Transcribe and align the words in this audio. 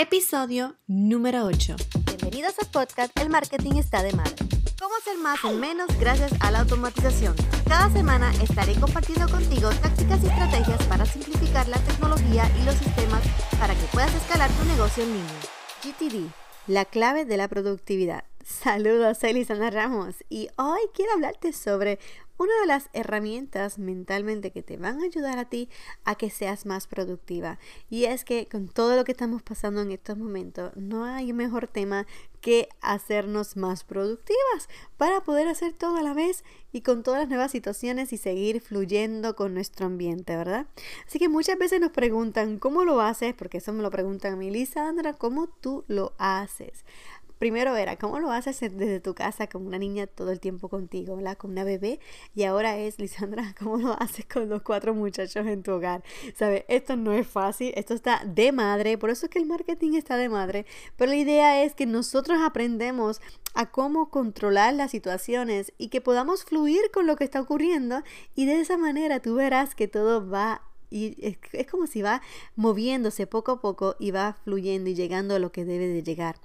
Episodio 0.00 0.76
número 0.86 1.44
8. 1.44 1.74
Bienvenidos 2.06 2.54
al 2.60 2.70
podcast 2.70 3.10
El 3.18 3.30
Marketing 3.30 3.78
está 3.78 4.00
de 4.04 4.12
madre. 4.12 4.36
¿Cómo 4.80 4.94
hacer 4.94 5.18
más 5.18 5.42
en 5.42 5.58
menos 5.58 5.88
gracias 5.98 6.32
a 6.38 6.52
la 6.52 6.60
automatización? 6.60 7.34
Cada 7.66 7.90
semana 7.90 8.32
estaré 8.40 8.76
compartiendo 8.76 9.28
contigo 9.28 9.70
tácticas 9.70 10.22
y 10.22 10.28
estrategias 10.28 10.86
para 10.86 11.04
simplificar 11.04 11.66
la 11.66 11.78
tecnología 11.78 12.48
y 12.60 12.64
los 12.64 12.76
sistemas 12.76 13.24
para 13.58 13.74
que 13.74 13.86
puedas 13.92 14.14
escalar 14.14 14.48
tu 14.52 14.64
negocio 14.66 15.02
en 15.02 15.14
línea. 15.14 15.40
GTD, 15.82 16.30
la 16.68 16.84
clave 16.84 17.24
de 17.24 17.36
la 17.36 17.48
productividad. 17.48 18.22
Saludos, 18.44 19.18
soy 19.18 19.32
Lisandra 19.32 19.70
Ramos 19.70 20.14
y 20.28 20.48
hoy 20.54 20.80
quiero 20.94 21.10
hablarte 21.14 21.52
sobre 21.52 21.98
una 22.38 22.52
de 22.60 22.66
las 22.66 22.88
herramientas 22.92 23.78
mentalmente 23.78 24.50
que 24.50 24.62
te 24.62 24.76
van 24.76 25.00
a 25.00 25.04
ayudar 25.04 25.38
a 25.38 25.48
ti 25.48 25.68
a 26.04 26.14
que 26.14 26.30
seas 26.30 26.64
más 26.64 26.86
productiva. 26.86 27.58
Y 27.90 28.04
es 28.04 28.24
que 28.24 28.46
con 28.46 28.68
todo 28.68 28.96
lo 28.96 29.04
que 29.04 29.12
estamos 29.12 29.42
pasando 29.42 29.82
en 29.82 29.92
estos 29.92 30.16
momentos, 30.16 30.72
no 30.76 31.04
hay 31.04 31.32
mejor 31.32 31.66
tema 31.66 32.06
que 32.40 32.68
hacernos 32.80 33.56
más 33.56 33.84
productivas 33.84 34.68
para 34.96 35.20
poder 35.22 35.48
hacer 35.48 35.72
todo 35.72 35.96
a 35.96 36.02
la 36.02 36.14
vez 36.14 36.44
y 36.72 36.82
con 36.82 37.02
todas 37.02 37.20
las 37.20 37.28
nuevas 37.28 37.50
situaciones 37.50 38.12
y 38.12 38.16
seguir 38.16 38.60
fluyendo 38.60 39.34
con 39.34 39.54
nuestro 39.54 39.86
ambiente, 39.86 40.36
¿verdad? 40.36 40.66
Así 41.06 41.18
que 41.18 41.28
muchas 41.28 41.58
veces 41.58 41.80
nos 41.80 41.90
preguntan, 41.90 42.58
¿cómo 42.58 42.84
lo 42.84 43.00
haces? 43.00 43.34
Porque 43.34 43.58
eso 43.58 43.72
me 43.72 43.82
lo 43.82 43.90
preguntan 43.90 44.34
a 44.34 44.36
mí, 44.36 44.50
Lisandra, 44.50 45.14
¿cómo 45.14 45.48
tú 45.48 45.84
lo 45.88 46.12
haces? 46.18 46.84
Primero 47.38 47.76
era 47.76 47.96
cómo 47.96 48.18
lo 48.18 48.30
haces 48.30 48.60
desde 48.60 49.00
tu 49.00 49.14
casa 49.14 49.48
con 49.48 49.66
una 49.66 49.78
niña 49.78 50.06
todo 50.06 50.30
el 50.30 50.40
tiempo 50.40 50.68
contigo, 50.68 51.16
¿verdad? 51.16 51.36
Con 51.36 51.52
una 51.52 51.64
bebé. 51.64 52.00
Y 52.34 52.44
ahora 52.44 52.76
es, 52.78 52.98
Lisandra, 53.00 53.54
cómo 53.58 53.78
lo 53.78 54.00
haces 54.00 54.26
con 54.26 54.48
los 54.48 54.62
cuatro 54.62 54.94
muchachos 54.94 55.46
en 55.46 55.62
tu 55.62 55.72
hogar. 55.72 56.02
¿Sabes? 56.34 56.64
Esto 56.68 56.96
no 56.96 57.12
es 57.12 57.26
fácil, 57.26 57.72
esto 57.76 57.94
está 57.94 58.22
de 58.24 58.52
madre, 58.52 58.98
por 58.98 59.10
eso 59.10 59.26
es 59.26 59.30
que 59.30 59.38
el 59.38 59.46
marketing 59.46 59.94
está 59.94 60.16
de 60.16 60.28
madre. 60.28 60.66
Pero 60.96 61.10
la 61.10 61.16
idea 61.16 61.62
es 61.62 61.74
que 61.74 61.86
nosotros 61.86 62.38
aprendemos 62.40 63.20
a 63.54 63.70
cómo 63.70 64.10
controlar 64.10 64.74
las 64.74 64.90
situaciones 64.90 65.72
y 65.78 65.88
que 65.88 66.00
podamos 66.00 66.44
fluir 66.44 66.90
con 66.92 67.06
lo 67.06 67.16
que 67.16 67.24
está 67.24 67.40
ocurriendo 67.40 68.02
y 68.34 68.46
de 68.46 68.60
esa 68.60 68.76
manera 68.76 69.20
tú 69.20 69.34
verás 69.34 69.74
que 69.74 69.88
todo 69.88 70.28
va 70.28 70.62
y 70.90 71.16
es, 71.20 71.38
es, 71.52 71.66
como 71.66 71.86
si 71.86 72.02
va 72.02 72.22
moviéndose 72.56 73.26
poco 73.26 73.52
a 73.52 73.60
poco 73.60 73.96
y 73.98 74.10
va 74.10 74.38
fluyendo 74.44 74.88
y 74.88 74.94
llegando 74.94 75.34
a 75.34 75.38
lo 75.38 75.52
que 75.52 75.64
debe 75.64 75.86
de 75.86 76.02
llegar. 76.02 76.36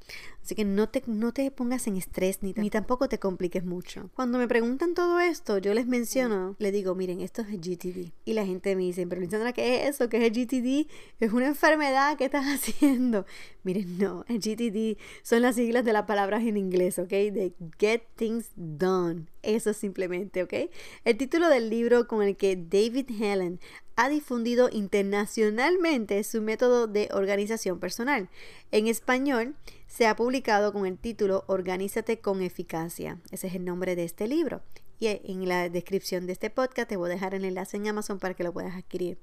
Así 0.43 0.55
que 0.55 0.65
no 0.65 0.89
te, 0.89 1.03
no 1.07 1.31
te 1.31 1.49
pongas 1.51 1.87
en 1.87 1.95
estrés 1.95 2.43
ni, 2.43 2.53
ni 2.57 2.69
tampoco 2.69 3.07
te 3.07 3.17
compliques 3.17 3.63
mucho. 3.63 4.09
Cuando 4.13 4.37
me 4.37 4.47
preguntan 4.47 4.93
todo 4.93 5.21
esto, 5.21 5.57
yo 5.57 5.73
les 5.73 5.87
menciono, 5.87 6.57
le 6.59 6.73
digo, 6.73 6.95
miren, 6.95 7.21
esto 7.21 7.43
es 7.43 7.47
el 7.47 7.61
GTD. 7.61 8.11
Y 8.25 8.33
la 8.33 8.45
gente 8.45 8.75
me 8.75 8.83
dice, 8.83 9.07
pero 9.07 9.21
Lisandra, 9.21 9.53
¿qué 9.53 9.87
es 9.87 9.95
eso? 9.95 10.09
¿Qué 10.09 10.17
es 10.17 10.23
el 10.23 10.33
GTD? 10.33 10.89
Es 11.21 11.31
una 11.31 11.47
enfermedad 11.47 12.17
que 12.17 12.25
estás 12.25 12.45
haciendo. 12.53 13.25
Miren, 13.63 13.97
no, 13.97 14.25
el 14.27 14.39
GTD 14.39 14.99
son 15.21 15.41
las 15.43 15.55
siglas 15.55 15.85
de 15.85 15.93
las 15.93 16.03
palabras 16.03 16.43
en 16.43 16.57
inglés, 16.57 16.99
¿ok? 16.99 17.09
De 17.09 17.53
Get 17.79 18.03
Things 18.17 18.51
Done. 18.57 19.27
Eso 19.43 19.73
simplemente, 19.73 20.43
¿ok? 20.43 20.53
El 21.05 21.17
título 21.17 21.47
del 21.47 21.69
libro 21.69 22.05
con 22.07 22.21
el 22.21 22.35
que 22.35 22.57
David 22.57 23.09
Helen 23.21 23.61
ha 23.95 24.09
difundido 24.09 24.69
internacionalmente 24.71 26.23
su 26.23 26.41
método 26.41 26.87
de 26.87 27.09
organización 27.13 27.79
personal. 27.79 28.29
En 28.71 28.87
español 28.87 29.55
se 29.93 30.07
ha 30.07 30.15
publicado 30.15 30.73
con 30.73 30.87
el 30.87 30.97
título 30.97 31.43
Organízate 31.45 32.19
con 32.19 32.41
eficacia. 32.41 33.19
Ese 33.29 33.45
es 33.45 33.53
el 33.53 33.63
nombre 33.63 33.95
de 33.95 34.05
este 34.05 34.27
libro 34.27 34.63
en 35.01 35.47
la 35.49 35.69
descripción 35.69 36.25
de 36.27 36.33
este 36.33 36.49
podcast 36.49 36.87
te 36.87 36.95
voy 36.95 37.09
a 37.09 37.13
dejar 37.13 37.35
el 37.35 37.45
enlace 37.45 37.77
en 37.77 37.87
Amazon 37.87 38.19
para 38.19 38.33
que 38.33 38.43
lo 38.43 38.53
puedas 38.53 38.75
adquirir. 38.75 39.17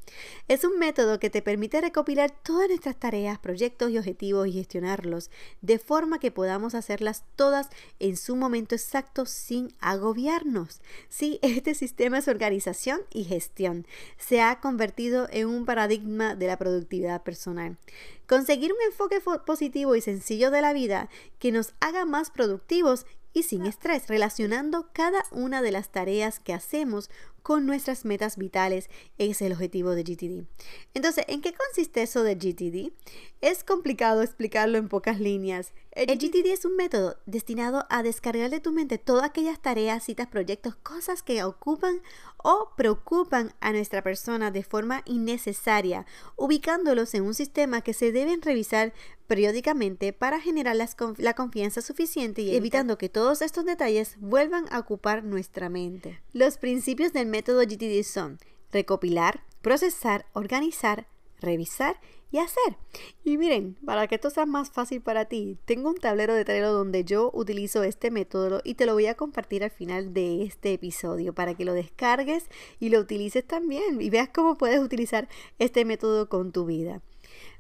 Es 0.49 0.65
un 0.65 0.79
método 0.79 1.19
que 1.19 1.31
te 1.31 1.43
permite 1.43 1.81
recopilar 1.81 2.31
todas 2.31 2.69
nuestras 2.69 2.97
tareas, 2.97 3.39
proyectos 3.39 3.91
y 3.91 3.99
objetivos 3.99 4.47
y 4.47 4.53
gestionarlos 4.53 5.31
de 5.63 5.79
forma 5.79 6.19
que 6.19 6.31
podamos 6.31 6.75
hacerlas 6.75 7.25
todas 7.37 7.69
en 7.99 8.17
su 8.17 8.37
momento 8.37 8.75
exacto 8.75 9.27
sin 9.27 9.75
agobiarnos. 9.81 10.81
Sí, 11.09 11.39
este 11.43 11.75
sistema 11.75 12.19
es 12.19 12.29
organización 12.29 13.01
y 13.13 13.25
gestión. 13.25 13.87
Se 14.19 14.43
ha 14.43 14.61
convertido 14.61 15.29
en 15.31 15.49
un 15.49 15.65
paradigma 15.65 16.35
de 16.35 16.47
la 16.47 16.59
productividad 16.59 17.23
personal. 17.23 17.79
Conseguir 18.27 18.73
un 18.73 18.79
enfoque 18.87 19.21
positivo 19.45 19.97
y 19.97 20.01
sencillo 20.01 20.51
de 20.51 20.63
la 20.63 20.73
vida 20.73 21.09
que 21.39 21.51
nos 21.51 21.75
haga 21.81 22.05
más 22.05 22.31
productivos 22.31 23.07
y 23.33 23.45
sin 23.45 23.67
estrés, 23.67 24.09
relacionando 24.09 24.91
cada 24.93 25.25
una 25.31 25.63
de 25.63 25.73
las 25.73 25.91
tareas 25.91 26.41
que 26.41 26.53
hacemos 26.53 27.11
con 27.43 27.67
nuestras 27.67 28.05
metas 28.05 28.37
vitales. 28.37 28.89
Es 29.19 29.43
el 29.43 29.53
objetivo 29.53 29.91
de 29.91 30.03
GTD. 30.03 30.47
Entonces, 30.95 31.25
¿en 31.29 31.41
qué 31.41 31.53
consiste 31.53 32.03
eso 32.03 32.23
de 32.23 32.35
GTD? 32.35 32.93
Es 33.41 33.65
complicado 33.65 34.23
explicarlo 34.23 34.79
en 34.79 34.89
pocas 34.89 35.21
líneas. 35.21 35.73
El 35.93 36.19
GTD 36.19 36.53
es 36.53 36.65
un 36.65 36.77
método 36.77 37.17
destinado 37.27 37.87
a 37.91 38.03
descargar 38.03 38.51
de 38.51 38.61
tu 38.61 38.73
mente 38.73 38.99
todas 38.99 39.25
aquellas 39.25 39.61
tareas, 39.61 40.05
citas, 40.05 40.29
proyectos, 40.29 40.77
cosas 40.77 41.23
que 41.23 41.43
ocupan 41.43 42.01
o 42.37 42.71
preocupan 42.77 43.53
a 43.61 43.73
nuestra 43.73 44.03
persona 44.03 44.51
de 44.51 44.63
forma 44.63 45.03
innecesaria, 45.05 46.07
ubicándolos 46.37 47.15
en 47.15 47.25
un 47.25 47.35
sistema 47.35 47.81
que 47.81 47.93
se 47.93 48.13
deben 48.13 48.41
revisar 48.41 48.93
periódicamente 49.27 50.13
para 50.13 50.41
generar 50.41 50.75
la 50.75 51.35
confianza 51.35 51.83
suficiente 51.83 52.43
y 52.43 52.57
evitando 52.57 52.99
que 52.99 53.09
todos 53.09 53.43
estos 53.43 53.65
detalles 53.65 54.17
vuelvan 54.19 54.65
a 54.73 54.81
ocupar 54.81 55.23
nuestra 55.23 55.69
mente. 55.69 56.21
Los 56.33 56.59
principios 56.59 57.13
del 57.13 57.27
método 57.31 57.63
GTD 57.63 58.03
son 58.05 58.39
recopilar, 58.73 59.45
procesar, 59.63 60.27
organizar, 60.33 61.07
revisar 61.41 62.01
y 62.31 62.39
hacer. 62.39 62.77
Y 63.25 63.39
miren, 63.39 63.77
para 63.85 64.07
que 64.07 64.15
esto 64.15 64.31
sea 64.31 64.47
más 64.47 64.71
fácil 64.71 65.01
para 65.01 65.25
ti, 65.25 65.59
tengo 65.65 65.91
un 65.91 65.97
tablero 65.97 66.35
de 66.35 66.45
Trello 66.45 66.73
donde 66.73 67.05
yo 67.05 67.31
utilizo 67.35 67.83
este 67.83 68.11
método 68.11 68.61
y 68.65 68.75
te 68.75 68.87
lo 68.87 68.95
voy 68.95 69.07
a 69.07 69.17
compartir 69.17 69.65
al 69.65 69.71
final 69.71 70.15
de 70.15 70.45
este 70.45 70.73
episodio 70.73 71.35
para 71.35 71.55
que 71.55 71.65
lo 71.65 71.75
descargues 71.75 72.45
y 72.79 72.91
lo 72.91 73.01
utilices 73.01 73.45
también 73.45 74.01
y 74.01 74.11
veas 74.11 74.29
cómo 74.29 74.57
puedes 74.57 74.81
utilizar 74.81 75.29
este 75.59 75.85
método 75.85 76.29
con 76.29 76.53
tu 76.53 76.67
vida. 76.67 77.03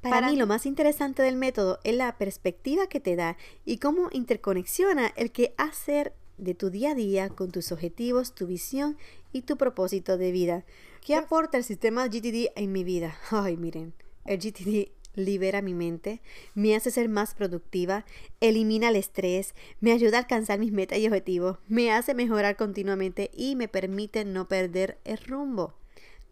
Para, 0.02 0.16
para 0.16 0.30
mí 0.30 0.36
lo 0.36 0.46
más 0.46 0.66
interesante 0.66 1.22
del 1.22 1.36
método 1.36 1.78
es 1.84 1.94
la 1.94 2.16
perspectiva 2.16 2.86
que 2.86 3.00
te 3.00 3.16
da 3.16 3.36
y 3.64 3.78
cómo 3.78 4.08
interconexiona 4.12 5.08
el 5.16 5.32
que 5.32 5.54
hacer 5.58 6.14
de 6.40 6.54
tu 6.54 6.70
día 6.70 6.92
a 6.92 6.94
día 6.94 7.28
con 7.28 7.50
tus 7.50 7.72
objetivos, 7.72 8.34
tu 8.34 8.46
visión 8.46 8.96
y 9.32 9.42
tu 9.42 9.56
propósito 9.56 10.18
de 10.18 10.32
vida. 10.32 10.64
¿Qué 11.04 11.14
aporta 11.14 11.58
el 11.58 11.64
sistema 11.64 12.06
GTD 12.06 12.52
en 12.56 12.72
mi 12.72 12.84
vida? 12.84 13.16
Ay, 13.30 13.56
miren, 13.56 13.94
el 14.24 14.38
GTD 14.38 14.90
libera 15.14 15.62
mi 15.62 15.74
mente, 15.74 16.20
me 16.54 16.74
hace 16.76 16.90
ser 16.90 17.08
más 17.08 17.34
productiva, 17.34 18.04
elimina 18.40 18.88
el 18.88 18.96
estrés, 18.96 19.54
me 19.80 19.92
ayuda 19.92 20.18
a 20.18 20.20
alcanzar 20.20 20.58
mis 20.58 20.72
metas 20.72 20.98
y 20.98 21.06
objetivos, 21.06 21.58
me 21.68 21.92
hace 21.92 22.14
mejorar 22.14 22.56
continuamente 22.56 23.30
y 23.34 23.56
me 23.56 23.68
permite 23.68 24.24
no 24.24 24.48
perder 24.48 24.98
el 25.04 25.18
rumbo. 25.18 25.74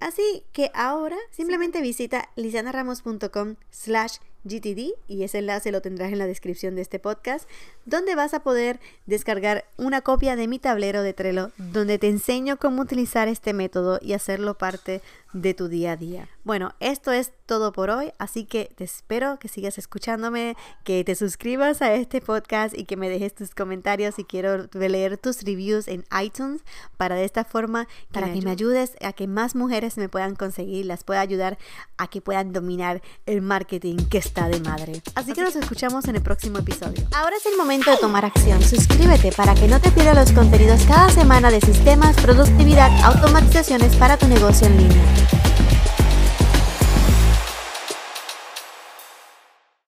Así 0.00 0.44
que 0.52 0.70
ahora 0.74 1.16
simplemente 1.30 1.80
visita 1.82 2.30
lisanaramos.com 2.36 3.56
slash 3.70 4.18
GTD 4.48 4.94
y 5.06 5.22
ese 5.22 5.38
enlace 5.38 5.70
lo 5.72 5.82
tendrás 5.82 6.12
en 6.12 6.18
la 6.18 6.26
descripción 6.26 6.74
de 6.74 6.82
este 6.82 6.98
podcast, 6.98 7.48
donde 7.84 8.14
vas 8.14 8.34
a 8.34 8.42
poder 8.42 8.80
descargar 9.06 9.64
una 9.76 10.00
copia 10.00 10.36
de 10.36 10.48
mi 10.48 10.58
tablero 10.58 11.02
de 11.02 11.12
Trello, 11.12 11.50
donde 11.58 11.98
te 11.98 12.08
enseño 12.08 12.56
cómo 12.56 12.82
utilizar 12.82 13.28
este 13.28 13.52
método 13.52 13.98
y 14.02 14.14
hacerlo 14.14 14.58
parte 14.58 15.02
de 15.32 15.54
tu 15.54 15.68
día 15.68 15.92
a 15.92 15.96
día. 15.96 16.28
Bueno, 16.44 16.74
esto 16.80 17.12
es 17.12 17.32
todo 17.46 17.72
por 17.72 17.90
hoy, 17.90 18.12
así 18.18 18.44
que 18.44 18.70
te 18.76 18.84
espero 18.84 19.38
que 19.38 19.48
sigas 19.48 19.78
escuchándome, 19.78 20.56
que 20.84 21.04
te 21.04 21.14
suscribas 21.14 21.82
a 21.82 21.94
este 21.94 22.20
podcast 22.20 22.76
y 22.76 22.84
que 22.84 22.96
me 22.96 23.08
dejes 23.08 23.34
tus 23.34 23.54
comentarios 23.54 24.18
y 24.18 24.24
quiero 24.24 24.68
leer 24.72 25.18
tus 25.18 25.42
reviews 25.42 25.88
en 25.88 26.04
iTunes 26.22 26.62
para 26.96 27.16
de 27.16 27.24
esta 27.24 27.44
forma 27.44 27.88
para 28.12 28.32
que 28.32 28.40
me 28.42 28.50
ayudes 28.50 28.92
a 29.02 29.12
que 29.12 29.26
más 29.26 29.54
mujeres 29.54 29.96
me 29.98 30.08
puedan 30.08 30.36
conseguir, 30.36 30.86
las 30.86 31.04
pueda 31.04 31.20
ayudar 31.20 31.58
a 31.96 32.08
que 32.08 32.20
puedan 32.20 32.52
dominar 32.52 33.02
el 33.26 33.42
marketing 33.42 33.96
que 34.08 34.18
está 34.18 34.48
de 34.48 34.60
madre. 34.60 35.02
Así 35.14 35.32
que 35.32 35.42
nos 35.42 35.56
escuchamos 35.56 36.06
en 36.06 36.16
el 36.16 36.22
próximo 36.22 36.58
episodio. 36.58 37.06
Ahora 37.14 37.36
es 37.36 37.46
el 37.46 37.56
momento 37.56 37.90
de 37.90 37.96
tomar 37.98 38.24
acción. 38.24 38.62
Suscríbete 38.62 39.32
para 39.32 39.54
que 39.54 39.68
no 39.68 39.80
te 39.80 39.90
pierdas 39.90 40.16
los 40.16 40.32
contenidos 40.32 40.82
cada 40.84 41.10
semana 41.10 41.50
de 41.50 41.60
sistemas, 41.60 42.16
productividad, 42.16 42.90
automatizaciones 43.04 43.94
para 43.96 44.16
tu 44.16 44.26
negocio 44.26 44.66
en 44.66 44.76
línea. 44.76 45.17